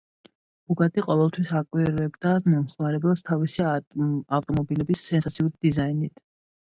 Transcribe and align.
ბუგატი 0.69 1.03
ყოველთვის 1.07 1.51
აკვირვებდა 1.59 2.31
მომხმარებელს 2.53 3.23
თავისი 3.29 3.67
ავტომობილების 4.39 5.05
სენსაციური 5.11 5.55
დიზაინით. 5.69 6.25